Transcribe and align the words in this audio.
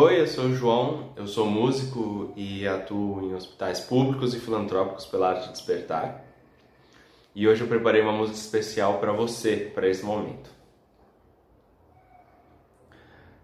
Oi, 0.00 0.20
eu 0.20 0.28
sou 0.28 0.44
o 0.44 0.54
João, 0.54 1.10
eu 1.16 1.26
sou 1.26 1.44
músico 1.44 2.32
e 2.36 2.68
atuo 2.68 3.20
em 3.24 3.34
hospitais 3.34 3.80
públicos 3.80 4.32
e 4.32 4.38
filantrópicos 4.38 5.04
pela 5.06 5.30
arte 5.30 5.46
de 5.46 5.52
despertar. 5.54 6.24
E 7.34 7.48
hoje 7.48 7.62
eu 7.62 7.66
preparei 7.66 8.00
uma 8.00 8.12
música 8.12 8.38
especial 8.38 8.98
para 8.98 9.10
você, 9.10 9.72
para 9.74 9.88
esse 9.88 10.04
momento. 10.04 10.50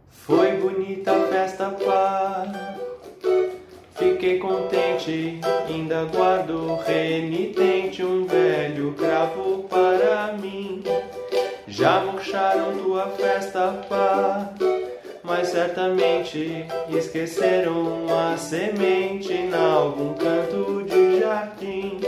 Foi 0.09 0.53
bonita 0.53 1.11
a 1.11 1.27
festa, 1.27 1.71
pá. 1.71 2.77
Fiquei 3.97 4.39
contente, 4.39 5.41
ainda 5.69 6.05
guardo 6.05 6.77
renitente 6.87 8.05
um 8.05 8.27
velho 8.27 8.95
cravo 8.95 9.65
para 9.65 10.35
mim. 10.35 10.85
Já 11.67 11.99
murcharam 12.05 12.79
tua 12.79 13.09
festa, 13.09 13.85
pá, 13.89 14.55
mas 15.25 15.49
certamente 15.49 16.66
esqueceram 16.91 18.05
uma 18.05 18.37
semente 18.37 19.33
em 19.33 19.53
algum 19.55 20.12
canto 20.12 20.83
de 20.83 21.21
jardim. 21.21 21.98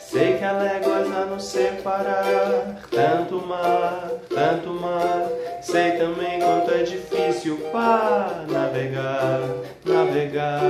Sei 0.00 0.36
que 0.36 0.44
há 0.44 0.52
léguas 0.52 1.06
a 1.10 1.24
nos 1.24 1.44
separar, 1.44 2.82
tanto 2.90 3.46
mar, 3.46 4.10
tanto 4.28 4.70
mar. 4.70 5.28
Sei 5.62 5.92
também 5.92 6.40
quanto 6.40 6.70
é 6.72 6.82
difícil 6.82 7.56
para 7.70 8.44
navegar, 8.50 9.40
navegar. 9.86 10.60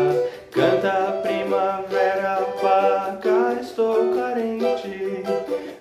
Canta 0.51 0.93
a 0.93 1.12
primavera, 1.23 2.46
pá, 2.60 3.18
cá 3.20 3.57
estou 3.60 4.15
carente. 4.15 5.24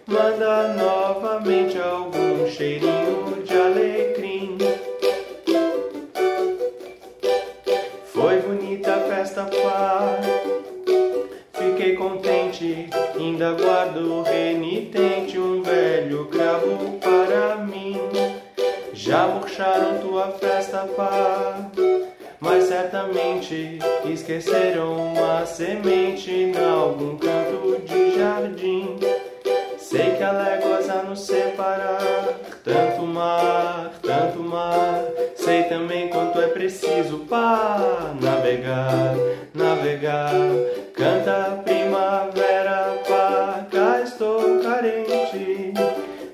Manda 0.08 0.74
novamente 0.74 1.78
algum 1.78 2.48
cheirinho 2.50 3.21
festa, 9.22 9.44
pá. 9.44 10.18
Fiquei 11.54 11.96
contente, 11.96 12.90
ainda 13.16 13.52
guardo 13.52 14.24
renitente 14.24 15.38
um 15.38 15.62
velho 15.62 16.26
cravo 16.26 16.98
para 17.00 17.58
mim. 17.58 17.98
Já 18.94 19.28
murcharam 19.28 20.00
tua 20.00 20.32
festa, 20.32 20.88
pá, 20.98 21.70
mas 22.40 22.64
certamente 22.66 23.78
esqueceram 24.06 24.96
uma 24.96 25.46
semente 25.46 26.32
em 26.32 26.58
algum 26.58 27.16
canto 27.18 27.80
de 27.86 28.18
jardim. 28.18 28.98
Sei 29.78 30.16
que 30.16 30.24
há 30.24 30.32
léguas 30.32 30.90
a 30.90 31.04
nos 31.04 31.22
separar, 31.22 32.40
tanto 32.64 33.04
mar, 33.04 33.71
preciso 36.62 37.26
para 37.28 38.14
navegar, 38.22 39.16
navegar. 39.52 40.32
Canta 40.94 41.54
a 41.54 41.64
primavera, 41.64 43.02
pá, 43.08 43.66
cá 43.72 44.02
estou 44.04 44.62
carente. 44.62 45.74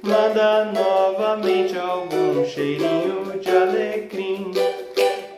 Manda 0.01 0.65
novamente 0.65 1.79
algum 1.79 2.43
cheirinho 2.45 3.39
de 3.39 3.49
alecrim. 3.49 4.51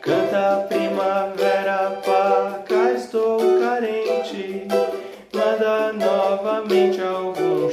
Canta 0.00 0.54
a 0.54 0.56
primavera, 0.66 2.00
pá, 2.04 2.64
cá 2.68 2.90
estou 2.90 3.38
carente. 3.60 4.66
Manda 5.32 5.92
novamente 5.92 7.00
algum 7.00 7.70